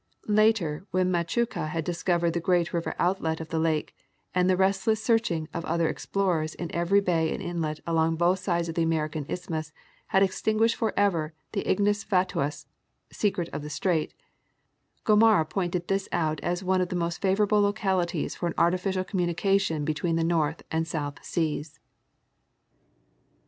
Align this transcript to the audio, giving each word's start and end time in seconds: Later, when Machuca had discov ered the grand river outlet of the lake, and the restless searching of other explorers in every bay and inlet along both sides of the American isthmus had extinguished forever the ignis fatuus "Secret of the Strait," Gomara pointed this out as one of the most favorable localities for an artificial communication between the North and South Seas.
Later, 0.27 0.87
when 0.89 1.11
Machuca 1.11 1.67
had 1.67 1.85
discov 1.85 2.21
ered 2.21 2.33
the 2.33 2.39
grand 2.39 2.73
river 2.73 2.95
outlet 2.97 3.39
of 3.39 3.49
the 3.49 3.59
lake, 3.59 3.95
and 4.33 4.49
the 4.49 4.57
restless 4.57 4.99
searching 4.99 5.47
of 5.53 5.63
other 5.65 5.87
explorers 5.87 6.55
in 6.55 6.73
every 6.73 6.99
bay 6.99 7.31
and 7.31 7.39
inlet 7.43 7.81
along 7.85 8.15
both 8.15 8.39
sides 8.39 8.67
of 8.67 8.73
the 8.73 8.81
American 8.81 9.27
isthmus 9.29 9.71
had 10.07 10.23
extinguished 10.23 10.75
forever 10.77 11.35
the 11.51 11.69
ignis 11.69 12.03
fatuus 12.03 12.65
"Secret 13.11 13.47
of 13.53 13.61
the 13.61 13.69
Strait," 13.69 14.15
Gomara 15.05 15.45
pointed 15.47 15.87
this 15.87 16.09
out 16.11 16.39
as 16.39 16.63
one 16.63 16.81
of 16.81 16.89
the 16.89 16.95
most 16.95 17.21
favorable 17.21 17.61
localities 17.61 18.33
for 18.33 18.47
an 18.47 18.55
artificial 18.57 19.03
communication 19.03 19.85
between 19.85 20.15
the 20.15 20.23
North 20.23 20.63
and 20.71 20.87
South 20.87 21.23
Seas. 21.23 21.79